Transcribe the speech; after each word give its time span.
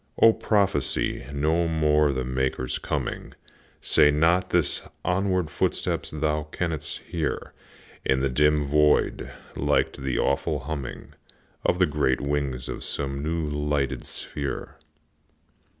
O, 0.19 0.33
prophesy 0.33 1.27
no 1.31 1.67
more 1.67 2.11
the 2.11 2.23
Maker's 2.23 2.79
coming, 2.79 3.35
Say 3.81 4.09
not 4.09 4.51
his 4.51 4.81
onward 5.05 5.51
footsteps 5.51 6.09
thou 6.09 6.45
canst 6.51 6.97
hear 7.07 7.53
In 8.03 8.19
the 8.21 8.27
dim 8.29 8.63
void, 8.63 9.29
like 9.55 9.93
to 9.93 10.01
the 10.01 10.17
awful 10.17 10.61
humming 10.61 11.13
Of 11.63 11.77
the 11.77 11.85
great 11.85 12.19
wings 12.19 12.67
of 12.67 12.83
some 12.83 13.21
new 13.21 13.47
lighted 13.47 14.03
sphere. 14.07 14.77